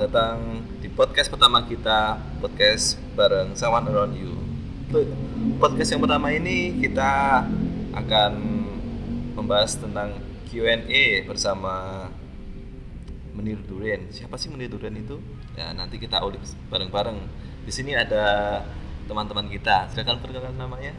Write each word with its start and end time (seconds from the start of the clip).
datang 0.00 0.64
di 0.80 0.88
podcast 0.88 1.28
pertama 1.28 1.60
kita, 1.68 2.16
podcast 2.40 2.96
bareng 3.12 3.52
Someone 3.52 3.84
Around 3.84 4.16
You. 4.16 4.32
Podcast 5.60 5.92
yang 5.92 6.00
pertama 6.00 6.32
ini 6.32 6.80
kita 6.80 7.44
akan 7.92 8.32
membahas 9.36 9.76
tentang 9.76 10.16
Q&A 10.48 11.28
bersama 11.28 12.08
Menir 13.36 13.60
Duren. 13.60 14.08
Siapa 14.08 14.40
sih 14.40 14.48
Menir 14.48 14.72
Duren 14.72 14.96
itu? 14.96 15.20
Ya, 15.52 15.76
nanti 15.76 16.00
kita 16.00 16.24
ulik 16.24 16.40
bareng-bareng. 16.72 17.20
Di 17.68 17.72
sini 17.76 17.92
ada 17.92 18.64
teman-teman 19.04 19.52
kita. 19.52 19.84
Silakan 19.92 20.16
perkenalkan 20.24 20.56
namanya. 20.56 20.96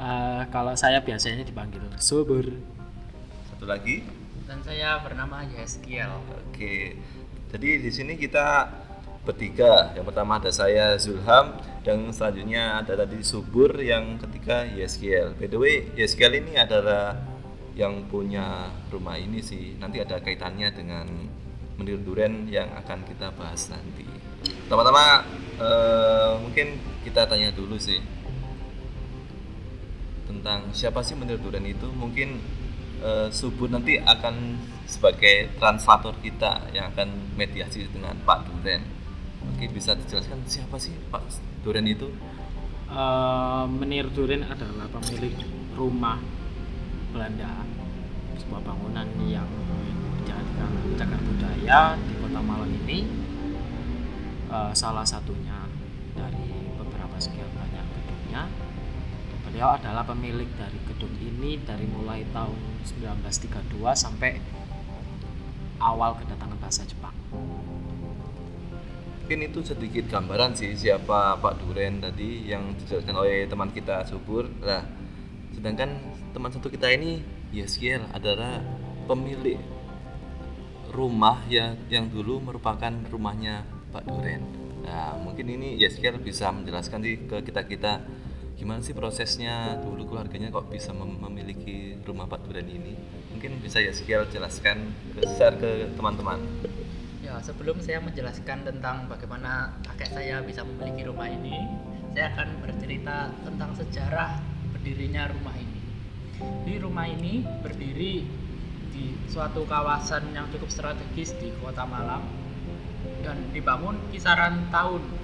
Uh, 0.00 0.48
kalau 0.48 0.72
saya 0.72 1.04
biasanya 1.04 1.44
dipanggil 1.44 1.84
Subur. 2.00 2.56
Satu 3.52 3.68
lagi 3.68 4.27
dan 4.48 4.64
saya 4.64 4.96
bernama 5.04 5.44
Yeskiel. 5.44 6.08
Oke. 6.48 6.96
Jadi 7.52 7.68
di 7.84 7.90
sini 7.92 8.16
kita 8.16 8.64
bertiga. 9.20 9.92
Yang 9.92 10.08
pertama 10.08 10.40
ada 10.40 10.48
saya 10.48 10.96
Zulham 10.96 11.60
dan 11.84 12.08
selanjutnya 12.08 12.80
ada 12.80 12.96
tadi 13.04 13.20
Subur 13.20 13.76
yang 13.76 14.16
ketiga 14.16 14.64
Yeskiel. 14.64 15.36
By 15.36 15.52
the 15.52 15.60
way, 15.60 15.92
Yeskiel 15.92 16.40
ini 16.40 16.56
adalah 16.56 17.20
yang 17.76 18.08
punya 18.08 18.72
rumah 18.88 19.20
ini 19.20 19.44
sih. 19.44 19.76
Nanti 19.76 20.00
ada 20.00 20.16
kaitannya 20.16 20.72
dengan 20.72 21.06
Menir 21.76 22.00
Duren 22.00 22.48
yang 22.48 22.72
akan 22.72 23.04
kita 23.04 23.28
bahas 23.36 23.68
nanti. 23.68 24.08
Pertama-tama 24.64 25.28
uh, 25.60 26.40
mungkin 26.40 26.80
kita 27.04 27.28
tanya 27.28 27.52
dulu 27.52 27.76
sih 27.76 28.00
tentang 30.24 30.72
siapa 30.72 31.04
sih 31.04 31.12
Menir 31.20 31.36
Duren 31.36 31.68
itu. 31.68 31.92
Mungkin 31.92 32.57
uh, 33.02 33.28
Subur 33.30 33.70
nanti 33.70 33.98
akan 33.98 34.58
sebagai 34.88 35.52
translator 35.60 36.16
kita 36.24 36.72
yang 36.72 36.90
akan 36.94 37.36
mediasi 37.36 37.84
dengan 37.92 38.16
Pak 38.24 38.48
Duren. 38.48 38.82
Oke, 39.54 39.68
bisa 39.70 39.94
dijelaskan 39.94 40.42
siapa 40.48 40.80
sih 40.80 40.96
Pak 41.12 41.22
Duren 41.62 41.86
itu? 41.86 42.08
Uh, 42.88 43.68
Menir 43.68 44.08
Duren 44.08 44.48
adalah 44.48 44.88
pemilik 44.88 45.36
rumah 45.76 46.18
Belanda, 47.12 47.64
sebuah 48.40 48.64
bangunan 48.64 49.06
yang 49.28 49.48
dijadikan 50.20 50.72
cagar 50.96 51.20
budaya 51.20 51.80
di 52.00 52.12
Kota 52.16 52.40
Malang 52.40 52.72
ini. 52.84 53.04
Uh, 54.48 54.72
salah 54.72 55.04
satunya 55.04 55.68
dari 56.16 56.48
beberapa 56.80 57.20
sekian 57.20 57.47
Beliau 59.58 59.74
adalah 59.74 60.06
pemilik 60.06 60.46
dari 60.54 60.78
gedung 60.86 61.10
ini 61.18 61.58
dari 61.58 61.82
mulai 61.90 62.22
tahun 62.30 62.78
1932 62.94 63.90
sampai 63.90 64.38
awal 65.82 66.14
kedatangan 66.14 66.54
bahasa 66.62 66.86
Jepang. 66.86 67.10
Mungkin 69.18 69.50
itu 69.50 69.58
sedikit 69.66 70.06
gambaran 70.14 70.54
sih 70.54 70.78
siapa 70.78 71.42
Pak 71.42 71.58
Duren 71.58 71.98
tadi 71.98 72.46
yang 72.46 72.70
dijelaskan 72.78 73.18
oleh 73.18 73.50
teman 73.50 73.74
kita 73.74 74.06
Subur. 74.06 74.46
Nah, 74.62 74.86
sedangkan 75.50 75.90
teman 76.30 76.54
satu 76.54 76.70
kita 76.70 76.94
ini 76.94 77.26
Yeskiel 77.50 78.06
adalah 78.14 78.62
pemilik 79.10 79.58
rumah 80.94 81.42
ya 81.50 81.74
yang 81.90 82.06
dulu 82.14 82.38
merupakan 82.46 82.94
rumahnya 83.10 83.66
Pak 83.90 84.06
Duren. 84.06 84.38
Nah, 84.86 85.18
mungkin 85.18 85.50
ini 85.50 85.74
Yeskiel 85.82 86.22
bisa 86.22 86.46
menjelaskan 86.54 87.02
sih 87.02 87.26
ke 87.26 87.42
kita-kita 87.42 88.06
gimana 88.58 88.82
sih 88.82 88.90
prosesnya? 88.90 89.78
Dulu 89.78 90.10
keluarganya 90.10 90.50
kok 90.50 90.66
bisa 90.66 90.90
mem 90.90 91.14
memiliki 91.22 91.94
rumah 92.02 92.26
Pak 92.26 92.42
Duren 92.42 92.66
ini? 92.66 92.98
Mungkin 93.30 93.62
bisa 93.62 93.78
ya 93.78 93.94
Skiel 93.94 94.26
jelaskan 94.34 94.90
ke 95.14 95.22
share 95.38 95.54
ke 95.62 95.94
teman-teman. 95.94 96.42
Ya 97.22 97.38
sebelum 97.38 97.78
saya 97.78 98.02
menjelaskan 98.02 98.66
tentang 98.66 99.06
bagaimana 99.06 99.78
kakek 99.86 100.10
saya 100.10 100.42
bisa 100.42 100.66
memiliki 100.66 101.06
rumah 101.06 101.30
ini 101.30 101.54
saya 102.10 102.34
akan 102.34 102.48
bercerita 102.66 103.30
tentang 103.46 103.70
sejarah 103.78 104.42
berdirinya 104.74 105.30
rumah 105.30 105.54
ini. 105.54 105.80
Di 106.66 106.74
rumah 106.82 107.06
ini 107.06 107.46
berdiri 107.62 108.26
di 108.90 109.04
suatu 109.30 109.62
kawasan 109.70 110.34
yang 110.34 110.50
cukup 110.50 110.66
strategis 110.66 111.30
di 111.38 111.54
kota 111.62 111.86
Malang 111.86 112.26
dan 113.22 113.38
dibangun 113.54 114.02
kisaran 114.10 114.66
tahun 114.74 115.17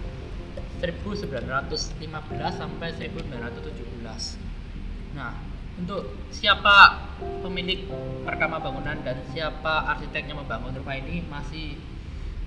1915 0.85 2.05
sampai 2.53 2.93
1917. 2.93 5.17
Nah, 5.17 5.33
untuk 5.81 6.29
siapa 6.29 7.09
pemilik 7.41 7.89
pertama 8.23 8.61
bangunan 8.61 9.01
dan 9.01 9.25
siapa 9.33 9.89
arsitek 9.97 10.31
yang 10.31 10.45
membangun 10.45 10.77
rumah 10.77 10.97
ini 11.01 11.25
masih 11.27 11.81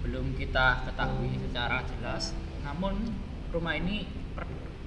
belum 0.05 0.37
kita 0.37 0.87
ketahui 0.87 1.33
secara 1.49 1.81
jelas. 1.83 2.37
Namun 2.63 3.11
rumah 3.49 3.75
ini 3.75 4.05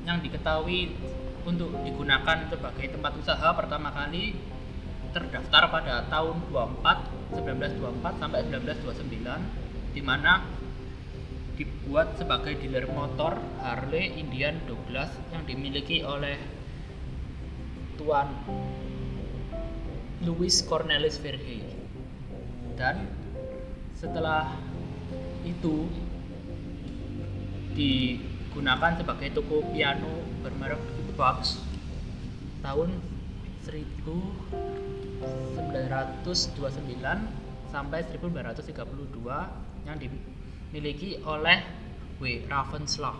yang 0.06 0.24
diketahui 0.24 0.96
untuk 1.44 1.72
digunakan 1.84 2.48
sebagai 2.48 2.96
tempat 2.96 3.12
usaha 3.16 3.48
pertama 3.56 3.92
kali 3.92 4.36
terdaftar 5.10 5.68
pada 5.68 5.94
tahun 6.06 6.36
24 6.48 7.34
1924 7.34 8.20
sampai 8.20 8.40
1929 8.46 9.96
di 9.96 10.02
mana 10.04 10.44
dibuat 11.60 12.16
sebagai 12.16 12.56
dealer 12.56 12.88
motor 12.88 13.36
Harley 13.60 14.16
Indian 14.16 14.56
Douglas 14.64 15.12
yang 15.28 15.44
dimiliki 15.44 16.00
oleh 16.00 16.40
Tuan 18.00 18.32
Louis 20.24 20.56
Cornelis 20.64 21.20
Verhey 21.20 21.60
dan 22.80 23.04
setelah 23.92 24.56
itu 25.44 25.84
digunakan 27.76 28.96
sebagai 28.96 29.28
toko 29.36 29.60
piano 29.68 30.24
bermerek 30.40 30.80
Box 31.12 31.60
tahun 32.64 32.96
1929 33.68 34.48
sampai 37.68 38.00
1932 38.08 39.84
yang 39.84 40.00
di 40.00 40.08
dimiliki 40.70 41.18
oleh 41.26 41.66
W. 42.22 42.46
Ravenslaw. 42.46 43.18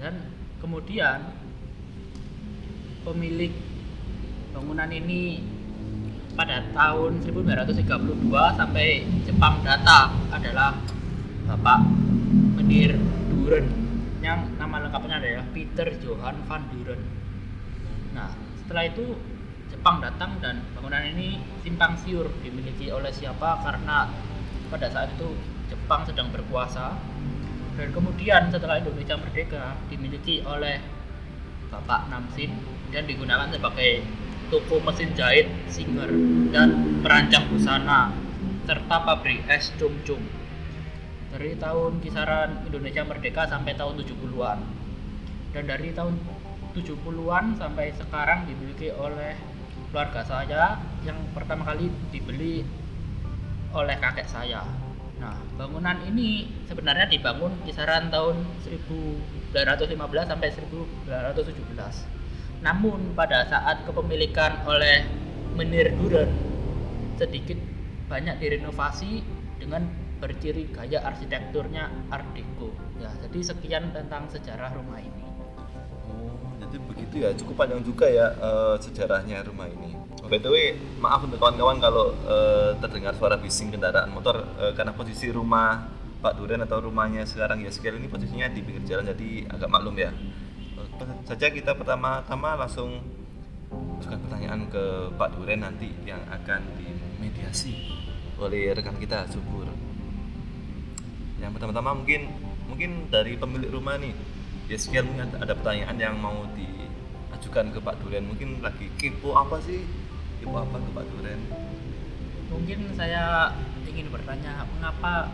Dan 0.00 0.24
kemudian 0.56 1.20
pemilik 3.04 3.52
bangunan 4.56 4.88
ini 4.88 5.44
pada 6.32 6.64
tahun 6.72 7.20
1932 7.20 7.84
sampai 8.56 9.04
Jepang 9.28 9.60
data 9.60 10.08
adalah 10.32 10.80
Bapak 11.44 11.84
Menir 12.56 12.96
Duren 13.28 13.68
yang 14.24 14.48
nama 14.56 14.88
lengkapnya 14.88 15.20
adalah 15.20 15.44
Peter 15.52 15.92
Johann 16.00 16.40
van 16.48 16.72
Duren. 16.72 17.04
Nah, 18.16 18.32
setelah 18.64 18.88
itu 18.88 19.12
Jepang 19.68 20.00
datang 20.00 20.40
dan 20.40 20.64
bangunan 20.72 21.04
ini 21.04 21.36
simpang 21.60 22.00
siur 22.00 22.32
dimiliki 22.40 22.88
oleh 22.88 23.12
siapa 23.12 23.60
karena 23.60 24.08
pada 24.72 24.88
saat 24.88 25.12
itu 25.20 25.36
Jepang 25.72 26.04
sedang 26.04 26.28
berkuasa 26.28 26.92
dan 27.80 27.88
kemudian 27.96 28.52
setelah 28.52 28.76
Indonesia 28.76 29.16
merdeka 29.16 29.72
dimiliki 29.88 30.44
oleh 30.44 30.76
Bapak 31.72 32.12
Namsin 32.12 32.52
dan 32.92 33.08
digunakan 33.08 33.48
sebagai 33.48 34.04
toko 34.52 34.84
mesin 34.84 35.16
jahit 35.16 35.48
Singer 35.72 36.12
dan 36.52 37.00
perancang 37.00 37.48
busana 37.48 38.12
serta 38.68 38.96
pabrik 39.08 39.40
es 39.48 39.72
cum-cum 39.80 40.20
dari 41.32 41.56
tahun 41.56 42.04
kisaran 42.04 42.68
Indonesia 42.68 43.08
merdeka 43.08 43.48
sampai 43.48 43.72
tahun 43.72 43.96
70-an 44.04 44.58
dan 45.56 45.64
dari 45.64 45.96
tahun 45.96 46.20
70-an 46.76 47.56
sampai 47.56 47.96
sekarang 47.96 48.44
dimiliki 48.44 48.92
oleh 48.92 49.32
keluarga 49.88 50.20
saya 50.20 50.76
yang 51.08 51.16
pertama 51.32 51.64
kali 51.64 51.88
dibeli 52.12 52.60
oleh 53.72 53.96
kakek 53.96 54.28
saya 54.28 54.60
Nah, 55.22 55.38
bangunan 55.54 56.02
ini 56.02 56.50
sebenarnya 56.66 57.06
dibangun 57.06 57.54
kisaran 57.62 58.10
tahun 58.10 58.42
1915 58.66 59.54
sampai 60.26 60.50
1917. 60.50 62.66
Namun 62.66 63.14
pada 63.14 63.46
saat 63.46 63.86
kepemilikan 63.86 64.66
oleh 64.66 65.06
Menir 65.54 65.94
Duren 65.94 66.26
sedikit 67.14 67.54
banyak 68.10 68.42
direnovasi 68.42 69.22
dengan 69.62 69.86
berciri 70.18 70.66
gaya 70.74 70.98
arsitekturnya 71.06 71.86
Art 72.10 72.26
Deco. 72.34 72.74
Ya, 72.98 73.14
jadi 73.22 73.54
sekian 73.54 73.94
tentang 73.94 74.26
sejarah 74.26 74.74
rumah 74.74 74.98
ini. 74.98 75.22
Oh, 76.10 76.50
jadi 76.58 76.82
begitu 76.82 77.14
ya. 77.22 77.30
Cukup 77.38 77.62
panjang 77.62 77.86
juga 77.86 78.10
ya 78.10 78.34
uh, 78.42 78.74
sejarahnya 78.74 79.46
rumah 79.46 79.70
ini 79.70 80.01
by 80.32 80.40
the 80.40 80.48
way 80.48 80.72
maaf 80.96 81.28
untuk 81.28 81.36
kawan-kawan 81.36 81.76
kalau 81.76 82.16
uh, 82.24 82.72
terdengar 82.80 83.12
suara 83.12 83.36
bising 83.36 83.68
kendaraan 83.68 84.08
motor 84.08 84.40
uh, 84.56 84.72
karena 84.72 84.96
posisi 84.96 85.28
rumah 85.28 85.84
Pak 86.24 86.40
Duren 86.40 86.64
atau 86.64 86.80
rumahnya 86.80 87.28
sekarang 87.28 87.60
ya 87.60 87.68
sekali 87.68 88.00
ini 88.00 88.08
posisinya 88.08 88.48
di 88.48 88.64
pinggir 88.64 88.80
jalan 88.88 89.12
jadi 89.12 89.44
agak 89.52 89.68
maklum 89.68 89.92
ya. 90.00 90.08
Uh, 90.80 90.88
saja 91.28 91.52
kita 91.52 91.76
pertama-tama 91.76 92.56
langsung 92.56 93.04
ajukan 94.00 94.24
pertanyaan 94.24 94.72
ke 94.72 95.12
Pak 95.20 95.36
Duren 95.36 95.60
nanti 95.68 95.92
yang 96.08 96.24
akan 96.24 96.80
di 96.80 96.88
mediasi 97.20 97.92
oleh 98.40 98.72
rekan 98.72 98.96
kita 98.96 99.28
subur. 99.28 99.68
Yang 101.44 101.60
pertama-tama 101.60 101.92
mungkin 101.92 102.32
mungkin 102.72 103.12
dari 103.12 103.36
pemilik 103.36 103.68
rumah 103.68 104.00
nih 104.00 104.16
ya 104.72 104.80
sekian 104.80 105.12
ada, 105.12 105.52
pertanyaan 105.52 106.00
yang 106.00 106.16
mau 106.16 106.48
diajukan 106.56 107.68
ke 107.68 107.84
Pak 107.84 108.00
Duren. 108.00 108.32
Mungkin 108.32 108.64
lagi 108.64 108.88
kepo 108.96 109.36
apa 109.36 109.60
sih 109.60 110.01
kepo 110.42 110.58
apa 110.58 110.76
ke 110.76 110.90
Pak 110.90 111.04
Duren 111.14 111.40
Mungkin 112.52 112.80
saya 112.98 113.54
ingin 113.88 114.12
bertanya 114.12 114.68
mengapa 114.76 115.32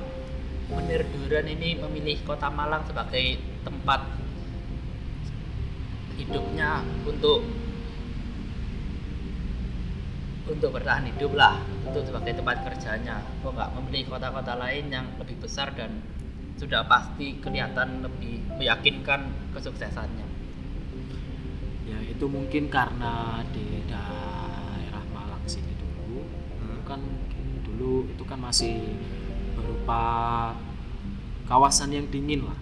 Menir 0.69 1.03
Duren 1.09 1.49
ini 1.49 1.81
memilih 1.81 2.21
Kota 2.29 2.53
Malang 2.53 2.85
sebagai 2.85 3.41
tempat 3.65 4.05
hidupnya 6.21 6.85
untuk 7.09 7.41
untuk 10.49 10.71
bertahan 10.73 11.09
hidup 11.09 11.33
lah 11.37 11.61
untuk 11.85 12.05
sebagai 12.05 12.37
tempat 12.37 12.65
kerjanya? 12.69 13.21
Kok 13.41 13.53
nggak 13.53 13.71
memilih 13.81 14.13
kota-kota 14.13 14.57
lain 14.61 14.93
yang 14.93 15.07
lebih 15.17 15.41
besar 15.41 15.73
dan 15.73 16.05
sudah 16.61 16.85
pasti 16.85 17.41
kelihatan 17.41 18.05
lebih 18.05 18.45
meyakinkan 18.61 19.53
kesuksesannya? 19.57 20.27
Ya 21.89 21.99
itu 22.05 22.29
mungkin 22.29 22.69
karena 22.69 23.41
di 23.53 23.85
daerah 23.89 24.48
kan 26.89 27.05
dulu 27.69 28.09
itu 28.09 28.25
kan 28.25 28.41
masih 28.41 28.97
berupa 29.53 30.01
kawasan 31.45 31.93
yang 31.93 32.09
dingin 32.09 32.49
lah. 32.49 32.59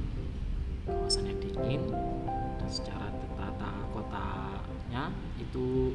Kawasan 0.91 1.31
yang 1.31 1.39
dingin 1.39 1.83
dan 2.59 2.71
secara 2.71 3.07
tata 3.39 3.71
kotanya 3.95 5.15
itu 5.39 5.95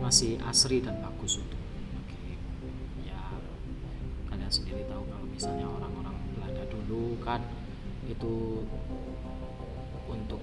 masih 0.00 0.40
asri 0.48 0.80
dan 0.80 0.96
bagus 1.02 1.36
untuk 1.36 1.60
oke 2.00 2.24
ya 3.04 3.20
kalian 4.32 4.48
sendiri 4.48 4.88
tahu 4.88 5.04
kalau 5.12 5.26
misalnya 5.28 5.68
orang-orang 5.68 6.16
Belanda 6.32 6.64
dulu 6.72 7.20
kan 7.20 7.44
itu 8.08 8.64
untuk 10.08 10.40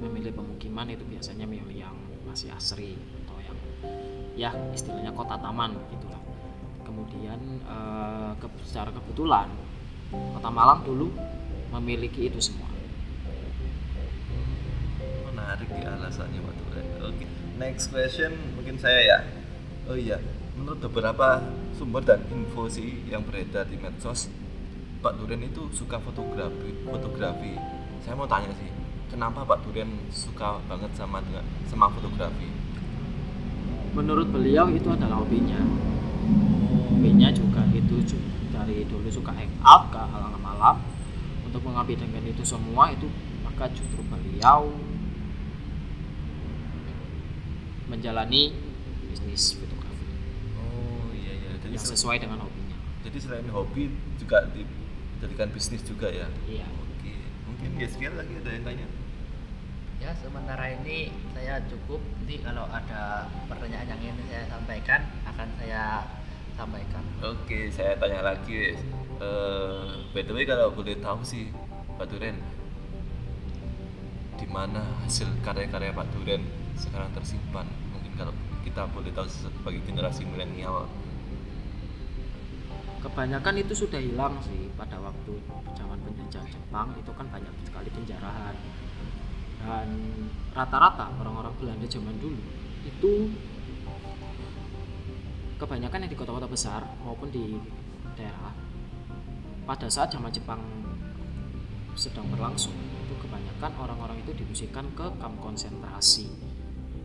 memilih 0.00 0.32
pemukiman 0.32 0.88
itu 0.92 1.04
biasanya 1.04 1.44
milih 1.44 1.76
yang 1.76 1.96
masih 2.24 2.52
asri 2.52 2.96
ya 4.38 4.50
istilahnya 4.72 5.12
kota 5.12 5.36
taman 5.36 5.76
gitulah. 5.92 6.20
Kemudian 6.86 7.40
eh, 7.64 8.32
ke- 8.38 8.64
secara 8.66 8.90
kebetulan 8.94 9.48
kota 10.10 10.50
Malang 10.50 10.82
dulu 10.82 11.14
memiliki 11.78 12.26
itu 12.26 12.42
semua. 12.42 12.66
Menarik 15.30 15.70
ya 15.70 15.94
alasannya 15.96 16.40
Duren 16.42 16.86
oke 17.02 17.24
next 17.58 17.90
question 17.94 18.32
mungkin 18.58 18.76
saya 18.78 19.00
ya. 19.02 19.18
Oh 19.90 19.96
iya 19.98 20.18
menurut 20.58 20.82
beberapa 20.90 21.40
sumber 21.72 22.04
dan 22.04 22.20
info 22.28 22.68
sih 22.68 23.00
yang 23.08 23.24
beredar 23.24 23.64
di 23.64 23.80
medsos 23.80 24.28
Pak 25.00 25.16
Duren 25.16 25.40
itu 25.40 25.72
suka 25.72 25.96
fotografi 26.02 26.74
fotografi. 26.84 27.56
Saya 28.04 28.14
mau 28.18 28.28
tanya 28.28 28.52
sih 28.58 28.68
kenapa 29.08 29.46
Pak 29.48 29.64
Duren 29.64 29.88
suka 30.12 30.60
banget 30.68 30.92
sama 30.92 31.24
dengan 31.24 31.46
sama 31.64 31.88
fotografi 31.88 32.46
menurut 33.94 34.30
beliau 34.30 34.70
itu 34.70 34.88
adalah 34.90 35.22
hobinya. 35.22 35.58
Hobinya 36.90 37.28
juga 37.34 37.66
itu 37.74 37.96
dari 38.54 38.84
dulu 38.86 39.08
suka 39.10 39.32
hang 39.34 39.50
out 39.64 39.90
ke 39.90 39.98
halangan 39.98 40.40
malam 40.42 40.76
untuk 41.48 41.64
mengabdi 41.64 41.98
dengan 41.98 42.22
itu 42.22 42.44
semua 42.46 42.92
itu 42.92 43.08
maka 43.42 43.66
justru 43.72 43.98
beliau 44.06 44.70
menjalani 47.90 48.54
bisnis 49.10 49.58
fotografi 49.58 50.06
oh 50.60 51.10
iya 51.10 51.32
iya. 51.34 51.50
Jadi 51.58 51.74
yang 51.74 51.88
sesuai 51.90 52.16
dengan 52.22 52.38
hobinya. 52.46 52.78
Jadi 53.02 53.18
selain 53.18 53.48
hobi 53.50 53.90
juga 54.20 54.46
dijadikan 54.54 55.50
bisnis 55.50 55.82
juga 55.82 56.06
ya? 56.12 56.30
Iya. 56.46 56.68
Oke. 56.70 57.12
Mungkin 57.50 57.70
ya 57.80 57.88
sekian 57.90 58.14
lagi 58.14 58.32
ada 58.38 58.50
yang 58.54 58.62
tanya 58.62 58.86
ya 60.00 60.10
sementara 60.16 60.64
ini 60.80 61.12
saya 61.36 61.60
cukup 61.68 62.00
nanti 62.30 62.46
kalau 62.46 62.62
ada 62.70 63.26
pertanyaan 63.50 63.90
yang 63.90 63.98
ingin 63.98 64.22
saya 64.30 64.46
sampaikan 64.46 65.02
akan 65.26 65.48
saya 65.58 66.06
sampaikan 66.54 67.02
Oke, 67.26 67.66
saya 67.74 67.98
tanya 67.98 68.22
lagi. 68.22 68.78
Eh, 69.18 69.84
by 70.14 70.22
the 70.22 70.30
way, 70.30 70.46
kalau 70.46 70.70
boleh 70.70 70.94
tahu 71.02 71.26
sih, 71.26 71.50
Pak 71.98 72.06
Duren, 72.06 72.38
di 74.38 74.46
mana 74.46 74.78
hasil 75.02 75.26
karya-karya 75.42 75.90
Pak 75.90 76.06
Duren 76.14 76.46
sekarang 76.78 77.10
tersimpan? 77.10 77.66
Mungkin 77.90 78.14
kalau 78.14 78.30
kita 78.62 78.86
boleh 78.94 79.10
tahu 79.10 79.26
sebagai 79.26 79.82
generasi 79.82 80.22
milenial. 80.22 80.86
kebanyakan 83.00 83.64
itu 83.64 83.72
sudah 83.72 83.96
hilang 83.96 84.36
sih 84.44 84.68
pada 84.76 85.00
waktu 85.00 85.32
zaman 85.72 85.96
penjajah 86.04 86.44
Jepang 86.44 86.92
itu 87.00 87.08
kan 87.16 87.24
banyak 87.32 87.54
sekali 87.64 87.88
penjarahan 87.96 88.52
dan 89.60 89.88
rata-rata 90.56 91.12
orang-orang 91.20 91.52
Belanda 91.60 91.86
zaman 91.86 92.16
dulu 92.16 92.40
itu 92.84 93.28
kebanyakan 95.60 96.08
yang 96.08 96.10
di 96.10 96.18
kota-kota 96.18 96.48
besar 96.48 96.80
maupun 97.04 97.28
di 97.28 97.60
daerah 98.16 98.56
pada 99.68 99.86
saat 99.92 100.08
zaman 100.08 100.32
Jepang 100.32 100.58
sedang 101.92 102.24
berlangsung 102.32 102.72
itu 103.04 103.14
kebanyakan 103.20 103.76
orang-orang 103.76 104.24
itu 104.24 104.32
diungsikan 104.32 104.88
ke 104.96 105.06
kamp 105.20 105.36
konsentrasi 105.44 106.32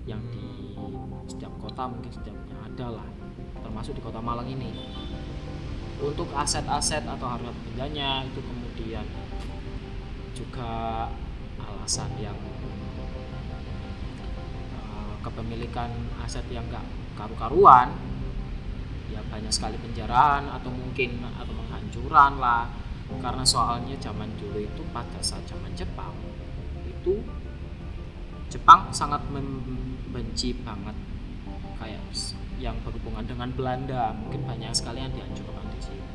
yang 0.08 0.24
di 0.32 0.72
setiap 1.28 1.52
kota 1.60 1.90
mungkin 1.90 2.14
setiapnya 2.14 2.56
ada 2.64 2.88
lah 3.02 3.08
termasuk 3.66 3.98
di 3.98 4.02
kota 4.06 4.22
Malang 4.22 4.46
ini. 4.48 4.72
Untuk 6.00 6.30
aset-aset 6.32 7.04
atau 7.04 7.28
harga 7.28 7.50
bendanya 7.50 8.24
itu 8.24 8.40
kemudian 8.40 9.04
juga 10.38 11.08
alasan 11.86 12.10
yang 12.18 12.34
eh, 14.74 15.14
kepemilikan 15.22 15.94
aset 16.26 16.42
yang 16.50 16.66
enggak 16.66 16.82
karu-karuan 17.14 17.94
ya 19.14 19.22
banyak 19.30 19.54
sekali 19.54 19.78
penjarahan 19.78 20.50
atau 20.50 20.74
mungkin 20.74 21.22
atau 21.22 21.54
penghancuran 21.54 22.42
lah. 22.42 22.66
Karena 23.06 23.46
soalnya 23.46 23.94
zaman 24.02 24.34
dulu 24.34 24.66
itu 24.66 24.82
pada 24.90 25.22
saat 25.22 25.46
zaman 25.46 25.78
Jepang 25.78 26.10
itu 26.90 27.22
Jepang 28.50 28.90
sangat 28.90 29.22
membenci 29.30 30.58
banget 30.66 30.98
kayak 31.78 32.02
yang 32.58 32.74
berhubungan 32.82 33.30
dengan 33.30 33.54
Belanda. 33.54 34.10
Mungkin 34.26 34.42
banyak 34.50 34.74
sekali 34.74 35.06
yang 35.06 35.14
dihancurkan 35.14 35.70
di 35.70 35.78
Oh, 35.86 36.15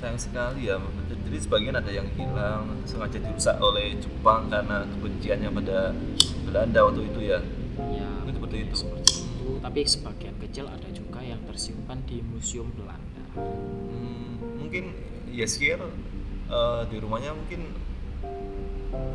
sayang 0.00 0.16
sekali 0.16 0.72
ya. 0.72 0.80
Jadi 1.28 1.38
sebagian 1.38 1.76
ada 1.76 1.92
yang 1.92 2.08
hilang, 2.16 2.72
sengaja 2.88 3.20
dirusak 3.20 3.60
oleh 3.60 3.94
Jepang 4.00 4.48
karena 4.48 4.88
kebenciannya 4.88 5.50
pada 5.52 5.92
Belanda 6.48 6.80
waktu 6.88 7.04
itu 7.06 7.20
ya. 7.28 7.38
ya 7.76 8.08
Mungkin 8.24 8.34
seperti 8.40 8.56
itu. 8.64 8.74
seperti 8.74 9.02
itu 9.04 9.30
tapi 9.60 9.84
sebagian 9.84 10.34
kecil 10.40 10.66
ada 10.72 10.88
juga 10.88 11.20
yang 11.20 11.40
tersimpan 11.44 12.00
di 12.08 12.24
museum 12.24 12.72
Belanda 12.72 13.22
Hmm, 13.36 14.58
mungkin 14.58 14.90
Yeskier 15.30 15.78
eh, 16.50 16.82
di 16.90 16.96
rumahnya 16.98 17.30
mungkin 17.30 17.70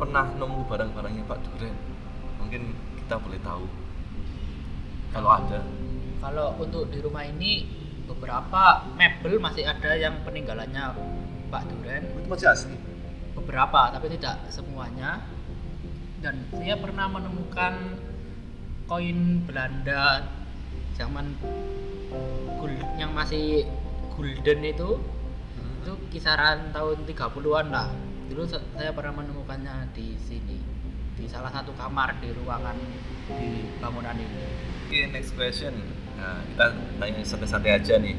pernah 0.00 0.32
nemu 0.32 0.64
barang-barangnya 0.64 1.28
Pak 1.28 1.38
Duren. 1.44 1.76
Mungkin 2.40 2.72
kita 2.96 3.20
boleh 3.20 3.36
tahu. 3.44 3.64
Kalau 5.12 5.30
ada. 5.36 5.60
kalau 6.16 6.56
untuk 6.56 6.88
di 6.88 7.04
rumah 7.04 7.28
ini 7.28 7.68
beberapa 8.06 8.86
mebel 8.94 9.42
masih 9.42 9.66
ada 9.66 9.92
yang 9.98 10.22
peninggalannya 10.22 10.94
Pak 11.50 11.62
Duren. 11.70 12.02
Itu 12.16 12.28
masih 12.30 12.48
asli. 12.50 12.76
beberapa 13.36 13.92
tapi 13.92 14.08
tidak 14.16 14.48
semuanya. 14.48 15.20
Dan 16.24 16.48
saya 16.56 16.80
pernah 16.80 17.04
menemukan 17.04 18.00
koin 18.88 19.44
Belanda 19.44 20.24
zaman 20.96 21.36
gold 22.56 22.80
yang 22.96 23.12
masih 23.12 23.68
golden 24.16 24.64
itu. 24.64 24.98
Itu 25.84 25.92
kisaran 26.08 26.72
tahun 26.72 27.04
30-an 27.04 27.66
lah. 27.68 27.92
Dulu 28.32 28.42
sa- 28.48 28.64
saya 28.72 28.90
pernah 28.96 29.20
menemukannya 29.20 29.92
di 29.92 30.16
sini 30.16 30.58
di 31.16 31.24
salah 31.28 31.52
satu 31.52 31.76
kamar 31.76 32.16
di 32.18 32.32
ruangan 32.32 32.76
di 33.36 33.68
bangunan 33.78 34.16
ini. 34.16 34.42
Oke, 34.88 35.12
next 35.12 35.36
question. 35.36 35.76
Nah, 36.16 36.40
kita 36.48 36.64
tanya 36.98 37.20
santai-santai 37.22 37.72
aja 37.76 37.94
nih. 38.00 38.16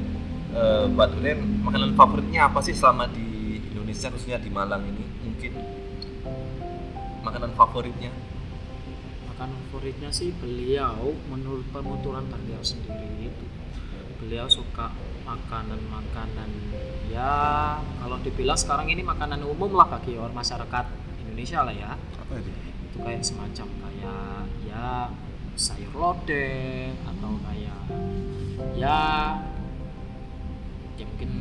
Pak 0.97 1.07
Duren, 1.13 1.61
makanan 1.61 1.93
favoritnya 1.93 2.49
apa 2.49 2.63
sih 2.65 2.73
selama 2.73 3.05
di 3.11 3.61
Indonesia, 3.69 4.09
khususnya 4.09 4.41
di 4.41 4.49
Malang 4.49 4.81
ini? 4.85 5.05
Mungkin 5.25 5.51
makanan 7.21 7.51
favoritnya? 7.53 8.11
makanan 9.37 9.69
favoritnya 9.69 10.09
sih 10.09 10.33
beliau 10.33 11.13
menurut 11.29 11.61
penuturan 11.69 12.25
beliau 12.25 12.57
sendiri 12.65 13.29
itu 13.29 13.45
beliau 14.17 14.49
suka 14.49 14.89
makanan-makanan 15.29 16.49
ya 17.13 17.77
kalau 18.01 18.17
dibilang 18.25 18.57
sekarang 18.57 18.89
ini 18.89 19.05
makanan 19.05 19.45
umum 19.45 19.77
lah 19.77 19.85
bagi 19.93 20.17
orang 20.17 20.33
masyarakat 20.33 20.85
Indonesia 21.21 21.61
lah 21.61 21.69
ya 21.69 21.93
Apa 22.17 22.33
itu? 22.41 22.49
itu 22.89 22.97
kayak 22.97 23.21
semacam 23.21 23.67
kayak 23.77 24.41
ya 24.65 25.13
sayur 25.57 25.89
lodeh 25.97 26.93
atau 27.01 27.33
kayak 27.41 27.79
ya 28.77 28.97
ya 30.97 31.05
mungkin 31.09 31.31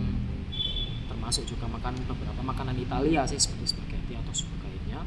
termasuk 1.13 1.45
juga 1.45 1.69
makan 1.69 1.93
beberapa 2.09 2.41
makanan 2.41 2.77
Italia 2.81 3.29
sih 3.29 3.37
seperti 3.37 3.77
spaghetti 3.77 4.17
atau 4.17 4.33
sebagainya. 4.33 5.01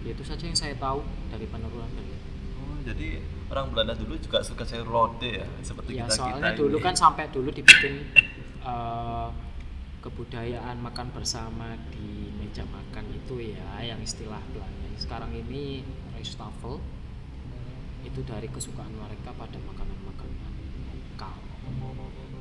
Ya, 0.00 0.10
itu 0.16 0.24
saja 0.24 0.44
yang 0.46 0.56
saya 0.56 0.72
tahu 0.80 1.04
dari 1.28 1.44
penurunan 1.44 1.90
beliau 1.92 2.18
Oh, 2.60 2.78
jadi 2.86 3.20
orang 3.52 3.74
Belanda 3.74 3.94
dulu 3.98 4.16
juga 4.16 4.40
suka 4.40 4.64
sayur 4.64 4.88
lodeh 4.88 5.42
ya, 5.42 5.46
seperti 5.60 5.98
ya 5.98 6.06
kita 6.08 6.14
soalnya 6.14 6.54
kita 6.54 6.60
dulu 6.62 6.76
ini. 6.78 6.86
kan 6.86 6.94
sampai 6.96 7.24
dulu 7.28 7.48
dibikin 7.52 7.94
eh, 8.64 9.28
kebudayaan 10.00 10.76
makan 10.80 11.12
bersama 11.12 11.76
di 11.92 12.32
meja 12.38 12.64
makan 12.64 13.04
itu 13.12 13.52
ya 13.52 13.82
yang 13.84 14.00
istilah 14.00 14.40
Belanda. 14.54 14.88
Sekarang 14.96 15.32
ini 15.32 15.84
Rijstafel 16.16 16.80
itu 18.00 18.20
dari 18.24 18.48
kesukaan 18.48 18.92
mereka 18.96 19.30
pada 19.36 19.58
makanan-makanan 19.60 20.38
lokal. 20.96 21.34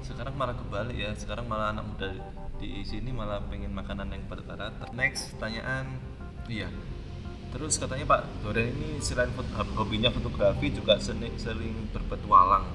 Sekarang 0.03 0.33
malah 0.39 0.55
kebalik 0.55 0.97
ya. 0.97 1.11
Sekarang 1.13 1.45
malah 1.45 1.75
anak 1.75 1.85
muda 1.85 2.09
di 2.59 2.83
sini 2.83 3.11
malah 3.11 3.43
pengen 3.47 3.75
makanan 3.75 4.11
yang 4.11 4.23
barat-barat 4.27 4.73
next 4.95 5.35
pertanyaan. 5.35 5.99
Iya. 6.47 6.71
Terus 7.49 7.81
katanya 7.81 8.05
Pak 8.05 8.45
Doren 8.45 8.69
ini 8.69 9.01
selain 9.01 9.33
hobinya 9.73 10.13
fotografi 10.13 10.69
juga 10.69 11.01
seni- 11.01 11.33
sering 11.35 11.89
berpetualang. 11.89 12.65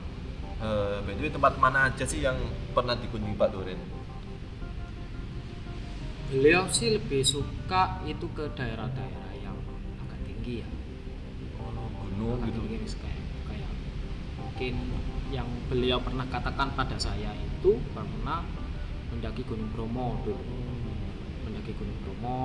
Eh 0.58 0.98
by 1.02 1.12
the 1.14 1.22
way, 1.26 1.30
tempat 1.30 1.54
mana 1.62 1.90
aja 1.90 2.04
sih 2.06 2.22
yang 2.22 2.36
pernah 2.74 2.98
dikunjungi 2.98 3.38
Pak 3.38 3.50
Doren? 3.54 3.80
Beliau 6.34 6.66
sih 6.66 6.90
lebih 6.90 7.22
suka 7.22 8.02
itu 8.02 8.26
ke 8.34 8.50
daerah-daerah 8.58 9.32
yang 9.38 9.54
agak 10.02 10.20
tinggi 10.26 10.66
ya 10.66 10.68
gunung 12.24 12.48
gitu 12.48 12.60
tinggi 12.64 12.88
kayak 12.96 13.20
kayak 13.44 13.70
mungkin 14.40 14.74
yang 15.28 15.48
beliau 15.68 16.00
pernah 16.00 16.24
katakan 16.32 16.72
pada 16.72 16.96
saya 16.96 17.36
itu 17.36 17.76
pernah 17.92 18.40
mendaki 19.12 19.44
Gunung 19.44 19.68
Bromo 19.76 20.16
dulu. 20.24 20.56
Mendaki 21.44 21.76
Gunung 21.76 21.98
Bromo 22.00 22.40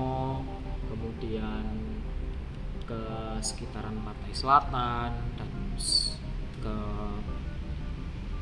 kemudian 0.92 1.64
ke 2.84 3.02
sekitaran 3.40 3.96
Pantai 4.04 4.34
Selatan 4.36 5.12
dan 5.38 5.52
ke 6.60 6.76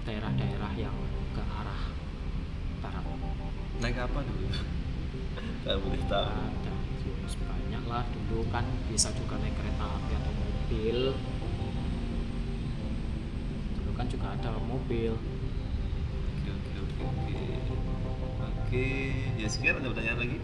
daerah-daerah 0.10 0.72
yang 0.74 0.96
ke 1.36 1.44
arah 1.44 1.82
barat. 2.82 3.06
Naik 3.84 4.00
apa 4.10 4.20
dulu? 4.25 4.48
Kalau 5.67 5.79
boleh 5.86 6.01
tahu. 6.10 6.25
Ada 6.25 6.74
banyak 7.36 7.84
lah 7.91 8.03
dulu 8.08 8.48
kan 8.48 8.63
bisa 8.88 9.12
juga 9.12 9.36
naik 9.44 9.51
kereta 9.60 9.86
api 9.86 10.12
atau 10.15 10.37
mobil 10.67 11.15
dulu 13.79 13.91
kan 13.95 14.03
juga 14.12 14.36
ada 14.36 14.51
mobil 14.59 15.15
oke 15.15 16.51
oke 16.51 16.75
oke 16.83 17.03
oke 17.07 17.39
oke 18.43 18.88
ya 19.39 19.47
sekian 19.47 19.79
ada 19.79 19.88
pertanyaan 19.88 20.19
lagi 20.19 20.39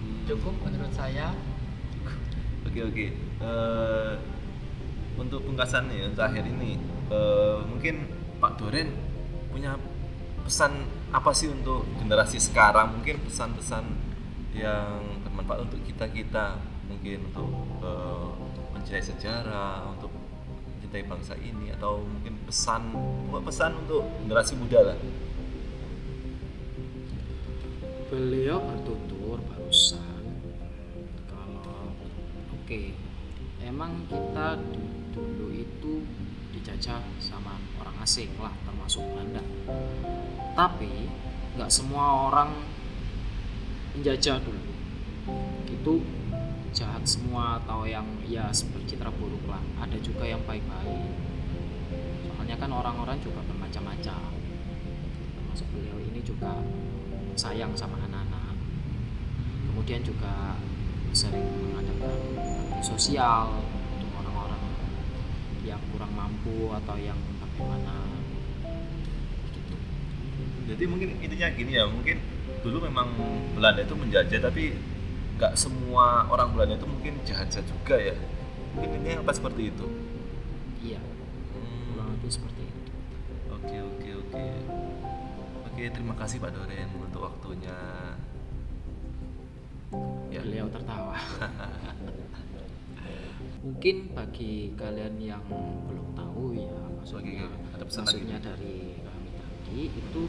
Hmm. 0.00 0.22
cukup 0.24 0.54
menurut 0.62 0.94
saya 0.94 1.34
Oke 2.70 2.80
oke. 2.80 3.06
Eh, 3.42 4.12
untuk 5.18 5.42
pungkasan 5.42 5.90
ya 5.90 6.06
untuk 6.06 6.22
akhir 6.22 6.46
ini, 6.46 6.78
eh, 7.10 7.58
mungkin 7.66 8.06
Pak 8.38 8.54
Doren 8.56 8.94
punya 9.50 9.74
pesan 10.40 10.86
apa 11.10 11.34
sih 11.34 11.50
untuk 11.50 11.82
generasi 11.98 12.38
sekarang? 12.38 12.96
Mungkin 12.96 13.18
pesan-pesan 13.26 13.84
yang 14.54 15.02
bermanfaat 15.26 15.66
untuk 15.68 15.82
kita 15.82 16.06
kita, 16.08 16.56
mungkin 16.86 17.28
untuk 17.28 17.50
eh, 17.82 18.19
mencintai 18.90 19.06
sejarah, 19.06 19.86
untuk 19.86 20.10
mencintai 20.74 21.06
bangsa 21.06 21.38
ini, 21.38 21.70
atau 21.78 22.02
mungkin 22.02 22.34
pesan 22.42 22.90
pesan 23.46 23.78
untuk 23.86 24.02
generasi 24.26 24.58
muda 24.58 24.82
lah. 24.82 24.98
beliau 28.10 28.58
bertutur 28.58 29.38
barusan 29.46 30.42
kalau 31.30 31.94
oke 32.50 32.90
emang 33.62 34.02
kita 34.10 34.58
dulu 35.14 35.54
itu 35.54 36.02
dijajah 36.50 36.98
sama 37.22 37.54
orang 37.78 37.94
asing 38.02 38.34
lah 38.42 38.50
termasuk 38.66 39.06
Belanda 39.14 39.38
tapi 40.58 41.06
nggak 41.54 41.70
semua 41.70 42.34
orang 42.34 42.50
menjajah 43.94 44.42
dulu 44.42 44.74
itu 45.70 46.02
jahat 46.70 47.02
semua 47.02 47.58
atau 47.62 47.82
yang 47.82 48.06
ya 48.26 48.46
bercitra 48.50 49.10
buruk 49.18 49.42
lah. 49.50 49.62
Ada 49.82 49.98
juga 49.98 50.24
yang 50.26 50.42
baik-baik. 50.46 51.02
Soalnya 52.30 52.56
kan 52.56 52.70
orang-orang 52.70 53.18
juga 53.18 53.42
bermacam-macam. 53.46 54.30
Termasuk 55.34 55.66
beliau 55.74 55.98
ini 55.98 56.22
juga 56.22 56.62
sayang 57.34 57.74
sama 57.74 57.98
anak-anak. 57.98 58.54
Kemudian 59.70 60.02
juga 60.06 60.58
sering 61.10 61.46
mengadakan 61.74 62.18
sosial 62.78 63.58
untuk 63.98 64.10
orang-orang 64.22 64.62
yang 65.66 65.82
kurang 65.90 66.14
mampu 66.14 66.70
atau 66.70 66.94
yang 66.96 67.18
bagaimana. 67.42 67.98
Gitu. 69.50 69.74
Jadi 70.70 70.84
mungkin 70.86 71.18
intinya 71.18 71.48
gini 71.50 71.72
ya, 71.74 71.84
mungkin 71.90 72.22
dulu 72.62 72.86
memang 72.86 73.08
Belanda 73.56 73.82
itu 73.82 73.96
menjajah 73.96 74.38
tapi 74.38 74.76
nggak 75.40 75.56
semua 75.56 76.28
orang 76.28 76.52
Belanda 76.52 76.76
itu 76.76 76.84
mungkin 76.84 77.16
jahat-jahat 77.24 77.64
juga 77.64 77.96
ya. 77.96 78.12
Mungkin 78.76 79.00
intinya 79.00 79.24
apa 79.24 79.32
seperti 79.32 79.72
itu. 79.72 79.86
iya 80.80 81.00
Hmm, 81.00 81.92
kurang 81.92 82.08
lebih 82.16 82.32
seperti 82.32 82.64
itu 82.64 82.92
Oke 83.52 83.76
oke 83.80 84.08
oke. 84.20 84.44
Oke 85.72 85.82
terima 85.92 86.14
kasih 86.16 86.40
Pak 86.40 86.52
Doren 86.52 86.88
untuk 87.00 87.24
waktunya. 87.24 87.76
Ya. 90.30 90.38
beliau 90.46 90.70
tertawa 90.70 91.18
mungkin 93.66 94.14
bagi 94.14 94.70
kalian 94.78 95.18
yang 95.18 95.42
belum 95.90 96.14
tahu 96.14 96.54
ya 96.54 96.70
maksudnya 96.94 97.50
Oke. 97.50 97.74
Ada 97.74 97.84
pesan 97.90 98.02
maksudnya 98.06 98.38
lagi? 98.38 98.46
dari 98.46 98.76
kami 99.02 99.28
tadi 99.34 99.80
itu 99.90 100.22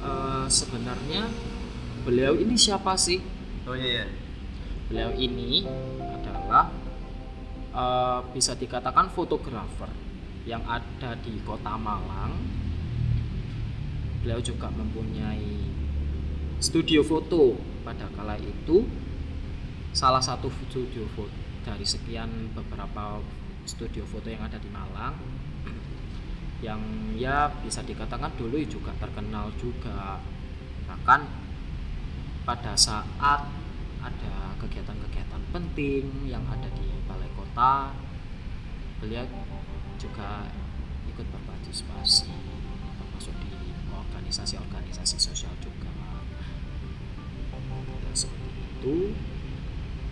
eh, 0.00 0.46
sebenarnya 0.48 1.22
beliau 2.02 2.32
ini 2.40 2.56
siapa 2.56 2.96
sih 2.96 3.20
Oh 3.68 3.76
iya 3.76 4.00
iya. 4.00 4.04
Beliau 4.88 5.12
ini 5.12 5.68
adalah 6.00 6.72
eh, 7.76 8.20
bisa 8.32 8.56
dikatakan 8.56 9.12
fotografer 9.12 9.92
yang 10.48 10.64
ada 10.64 11.12
di 11.20 11.36
kota 11.44 11.76
Malang. 11.76 12.32
Beliau 14.24 14.40
juga 14.40 14.72
mempunyai 14.72 15.68
studio 16.58 17.04
foto 17.04 17.54
pada 17.84 18.08
kala 18.16 18.40
itu. 18.40 18.88
Salah 19.92 20.24
satu 20.24 20.48
studio 20.68 21.04
foto 21.12 21.32
dari 21.64 21.84
sekian 21.84 22.56
beberapa 22.56 23.20
studio 23.68 24.08
foto 24.08 24.32
yang 24.32 24.40
ada 24.48 24.56
di 24.56 24.72
Malang. 24.72 25.14
Yang 26.64 26.80
ya 27.20 27.52
bisa 27.62 27.84
dikatakan 27.84 28.34
dulu 28.40 28.56
juga 28.64 28.90
terkenal 28.96 29.52
juga. 29.60 30.18
Bahkan 30.88 31.20
pada 32.48 32.72
saat 32.72 33.67
ada 34.02 34.54
kegiatan-kegiatan 34.62 35.42
penting 35.50 36.28
yang 36.28 36.44
ada 36.48 36.68
di 36.74 36.86
balai 37.06 37.30
kota. 37.34 37.92
Beliau 38.98 39.26
juga 39.98 40.46
ikut 41.10 41.26
berpartisipasi 41.28 42.30
termasuk 42.98 43.34
di 43.42 43.50
organisasi-organisasi 43.90 45.16
sosial 45.18 45.54
juga. 45.58 45.90
Ya, 48.06 48.12
seperti 48.14 48.50
itu. 48.62 48.96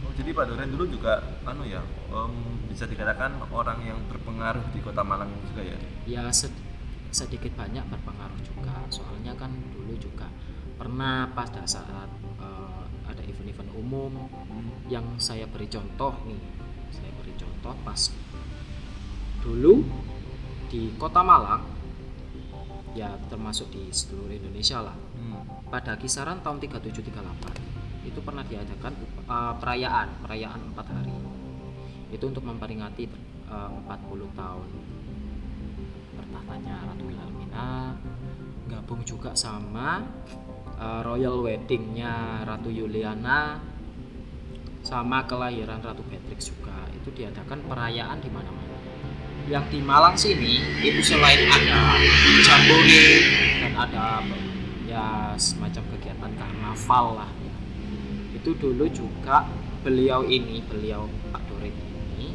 Oh 0.07 0.13
jadi 0.15 0.31
Pak 0.35 0.45
Doren 0.51 0.71
dulu 0.71 0.85
juga 0.91 1.23
anu 1.47 1.67
ya, 1.67 1.83
em, 2.11 2.33
bisa 2.71 2.87
dikatakan 2.87 3.39
orang 3.51 3.83
yang 3.83 3.99
berpengaruh 4.11 4.63
di 4.75 4.79
Kota 4.83 5.03
Malang 5.03 5.31
juga 5.51 5.63
ya. 5.63 5.79
ya 6.07 6.23
sed- 6.31 6.63
sedikit 7.11 7.55
banyak 7.55 7.87
berpengaruh 7.87 8.41
juga. 8.43 8.75
Soalnya 8.91 9.33
kan 9.39 9.51
dulu 9.73 9.95
juga 9.97 10.29
pernah 10.77 11.31
pada 11.33 11.65
saat 11.65 12.11
ada 12.37 12.66
event-event 13.37 13.71
umum 13.77 14.13
yang 14.89 15.05
saya 15.21 15.45
beri 15.45 15.69
contoh 15.69 16.17
nih. 16.25 16.41
Saya 16.93 17.11
beri 17.21 17.33
contoh 17.37 17.75
pas 17.85 18.01
dulu 19.45 19.85
di 20.67 20.91
kota 20.99 21.23
Malang 21.23 21.63
ya 22.97 23.13
termasuk 23.29 23.69
di 23.71 23.93
seluruh 23.93 24.33
Indonesia 24.33 24.81
lah. 24.81 24.97
Hmm. 25.17 25.45
pada 25.69 25.99
kisaran 25.99 26.41
tahun 26.41 26.63
3738 26.63 28.09
itu 28.09 28.21
pernah 28.23 28.47
diadakan 28.47 28.93
uh, 29.27 29.53
perayaan 29.59 30.09
perayaan 30.23 30.61
empat 30.73 30.87
hari. 30.95 31.13
Itu 32.15 32.31
untuk 32.31 32.47
memperingati 32.47 33.11
uh, 33.51 33.71
40 33.85 34.31
tahun 34.39 34.69
bertahtanya 36.17 36.75
Ratu 36.89 37.05
Wilhelmina 37.11 37.99
gabung 38.67 39.03
juga 39.03 39.35
sama 39.35 40.03
uh, 40.81 41.01
royal 41.05 41.43
weddingnya 41.45 42.45
Ratu 42.45 42.69
Juliana 42.73 43.61
sama 44.87 45.27
kelahiran 45.27 45.83
Ratu 45.83 46.05
Beatrix 46.07 46.53
juga 46.53 46.87
itu 46.95 47.11
diadakan 47.11 47.59
perayaan 47.67 48.19
di 48.23 48.31
mana-mana. 48.31 48.77
Yang 49.47 49.65
di 49.75 49.81
Malang 49.83 50.17
sini 50.19 50.59
itu 50.83 51.01
selain 51.03 51.47
ada 51.47 51.99
jambore 52.43 53.07
dan 53.63 53.73
ada 53.79 54.07
ya 54.87 55.35
semacam 55.39 55.83
kegiatan 55.95 56.33
karnaval 56.35 57.07
lah 57.23 57.31
ya. 57.43 57.55
Itu 58.39 58.59
dulu 58.59 58.87
juga 58.91 59.47
beliau 59.87 60.27
ini, 60.27 60.63
beliau 60.67 61.07
Pak 61.31 61.43
Dorit 61.47 61.75
ini 62.15 62.35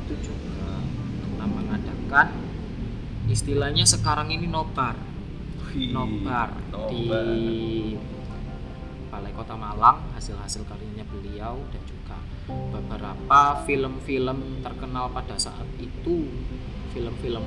itu 0.00 0.32
juga 0.32 0.80
pernah 1.20 1.48
mengadakan 1.48 2.26
istilahnya 3.28 3.84
sekarang 3.84 4.32
ini 4.32 4.48
nobar 4.48 4.96
Nobar 5.70 6.50
di 6.90 7.06
Balai 9.06 9.32
Kota 9.34 9.54
Malang 9.54 10.02
hasil-hasil 10.18 10.66
karyanya 10.66 11.06
beliau 11.06 11.62
dan 11.70 11.82
juga 11.86 12.18
beberapa 12.74 13.62
film-film 13.62 14.62
terkenal 14.66 15.14
pada 15.14 15.38
saat 15.38 15.66
itu. 15.78 16.26
Film-film 16.90 17.46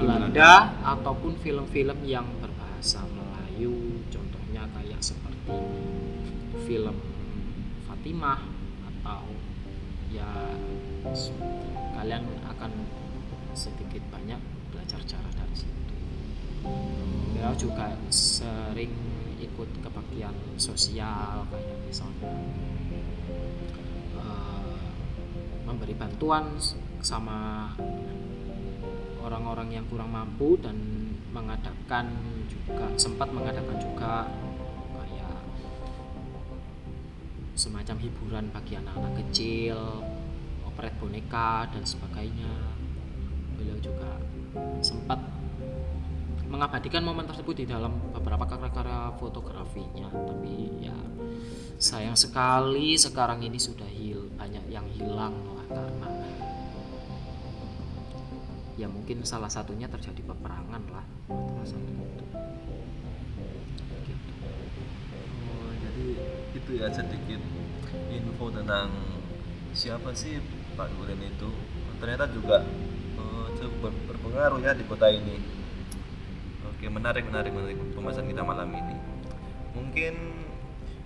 Belanda 0.00 0.72
ataupun 0.80 1.36
film-film 1.44 1.98
yang 2.08 2.24
berbahasa 2.40 3.04
Melayu. 3.12 4.00
Contohnya 4.08 4.64
kayak 4.72 5.04
seperti 5.04 5.52
film 6.64 6.96
Fatimah 7.84 8.40
atau 8.88 9.28
ya 10.08 10.56
kalian 12.00 12.24
akan 12.48 12.72
sedikit 13.52 14.00
banyak 14.08 14.40
belajar 14.72 15.04
cara 15.04 15.28
dari 15.36 15.56
situ 15.56 15.82
beliau 17.42 17.58
juga 17.58 17.90
sering 18.06 18.94
ikut 19.42 19.66
kebaktian 19.82 20.30
sosial 20.54 21.42
kayak 21.50 21.74
misalnya 21.90 22.38
eh, 24.14 24.78
memberi 25.66 25.90
bantuan 25.98 26.54
sama 27.02 27.66
orang-orang 29.26 29.74
yang 29.74 29.84
kurang 29.90 30.14
mampu 30.14 30.54
dan 30.62 30.78
mengadakan 31.34 32.14
juga 32.46 32.86
sempat 32.94 33.34
mengadakan 33.34 33.74
juga 33.74 34.30
kayak 35.02 35.42
semacam 37.58 37.96
hiburan 38.06 38.44
bagi 38.54 38.78
anak-anak 38.78 39.18
kecil 39.18 40.06
operet 40.62 40.94
boneka 41.02 41.66
dan 41.74 41.82
sebagainya. 41.82 42.54
Beliau 43.58 43.82
juga 43.82 44.14
sempat 44.78 45.41
mengabadikan 46.52 47.00
momen 47.00 47.24
tersebut 47.24 47.64
di 47.64 47.64
dalam 47.64 48.12
beberapa 48.12 48.44
karya-karya 48.44 49.16
fotografinya 49.16 50.12
tapi 50.12 50.84
ya 50.84 50.96
sayang 51.80 52.12
sekali 52.12 52.92
sekarang 53.00 53.40
ini 53.40 53.56
sudah 53.56 53.88
hil 53.88 54.28
banyak 54.36 54.60
yang 54.68 54.84
hilang 54.92 55.32
lah 55.56 55.64
karena 55.72 56.08
ya 58.76 58.84
mungkin 58.84 59.24
salah 59.24 59.48
satunya 59.48 59.88
terjadi 59.88 60.20
peperangan 60.28 60.82
lah 60.92 61.06
itu 61.32 62.24
gitu. 64.12 64.32
Oh, 65.48 65.72
jadi 65.80 66.06
itu 66.52 66.70
ya 66.76 66.86
sedikit 66.92 67.40
info 68.12 68.46
tentang 68.52 68.92
siapa 69.72 70.12
sih 70.12 70.40
Pak 70.76 70.88
Duren 70.96 71.20
itu. 71.20 71.50
Ternyata 71.96 72.28
juga 72.28 72.66
eh, 73.16 73.46
cukup 73.56 73.78
ber- 73.88 74.02
berpengaruh 74.12 74.60
ya 74.60 74.72
di 74.76 74.84
kota 74.84 75.08
ini. 75.08 75.61
Oke, 76.82 76.90
menarik 76.90 77.30
menarik 77.30 77.54
menarik 77.54 77.78
pembahasan 77.94 78.26
kita 78.26 78.42
malam 78.42 78.66
ini. 78.74 78.98
Mungkin 79.70 80.14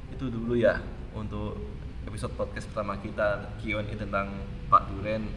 itu 0.08 0.24
dulu 0.32 0.56
ya 0.56 0.80
untuk 1.12 1.52
episode 2.08 2.32
podcast 2.32 2.64
pertama 2.72 2.96
kita 2.96 3.52
Q&A 3.60 3.84
tentang 3.92 4.40
Pak 4.72 4.88
Duren 4.88 5.28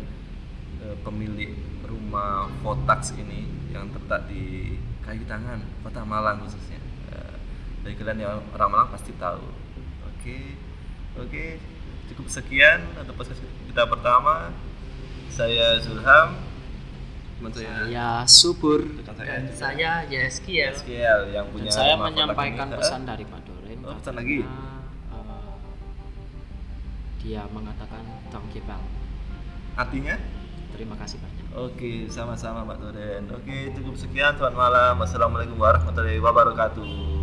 eh, 0.79 0.95
pemilik 1.03 1.59
rumah 1.83 2.47
Votax 2.63 3.19
ini 3.19 3.51
yang 3.75 3.91
terletak 3.91 4.31
di 4.31 4.79
Kayu 5.03 5.27
Tangan, 5.27 5.59
Kota 5.83 6.07
Malang 6.07 6.39
khususnya. 6.47 6.79
Eh, 7.11 7.35
dari 7.83 7.99
kalian 7.99 8.23
yang 8.23 8.39
orang 8.55 8.71
Malang 8.71 8.89
pasti 8.95 9.11
tahu. 9.19 9.43
Oke, 10.07 10.55
oke, 11.19 11.59
cukup 12.15 12.31
sekian 12.31 12.87
untuk 12.95 13.19
podcast 13.19 13.43
kita 13.43 13.83
pertama. 13.91 14.55
Saya 15.27 15.83
Zulham, 15.83 16.31
teman 17.39 17.51
saya 17.51 17.71
ya 17.87 18.09
subur 18.27 18.83
saya 19.01 19.15
dan 19.23 19.41
juga. 19.41 19.55
saya 19.55 19.91
Yeskiel 20.05 21.19
yang 21.31 21.45
dan 21.45 21.53
punya 21.55 21.69
saya 21.71 21.95
rumah 21.95 22.03
Votax 22.03 22.11
menyampaikan 22.11 22.67
pesan 22.75 23.01
dari 23.03 23.23
Pak 23.23 23.41
Doren 23.43 23.77
Oh, 23.81 23.95
pesan 23.95 24.13
lagi? 24.13 24.39
eh, 24.43 25.51
dia 27.19 27.41
mengatakan 27.49 28.03
don't 28.27 28.47
give 28.51 28.67
up 28.67 28.83
Artinya? 29.73 30.19
terima 30.69 30.95
kasih 30.95 31.17
banyak 31.17 31.37
Oke, 31.49 32.05
sama-sama 32.07 32.61
Mbak 32.61 32.77
Doren. 32.77 33.23
Oke, 33.33 33.73
cukup 33.73 33.97
sekian. 33.97 34.37
Selamat 34.37 34.69
malam. 34.69 35.01
Wassalamualaikum 35.01 35.57
warahmatullahi 35.57 36.21
wabarakatuh. 36.21 37.18